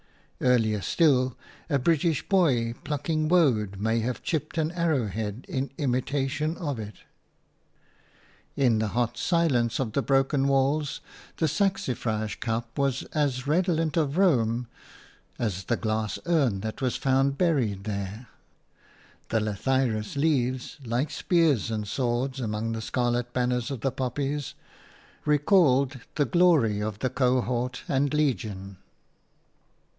[0.43, 1.37] Earlier still,
[1.69, 6.95] a British boy plucking woad may have chipped an arrow head in imitation of it.
[8.55, 11.01] In the hot silence of the broken walls
[11.37, 14.65] the saxifrage cup was as redolent of Rome
[15.37, 18.25] as the glass urn that was found buried there;
[19.29, 24.55] the lathyrus leaves, like spears and swords among the scarlet banners of the poppies,
[25.25, 28.77] recalled the glory of cohort and legion.